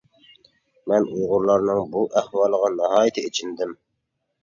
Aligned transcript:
مەن 0.91 1.05
ئۇيغۇرلارنىڭ 1.09 1.83
بۇ 1.93 2.03
ئەھۋالىغا 2.23 2.75
ناھايىتى 2.83 3.29
ئېچىندىم. 3.31 3.81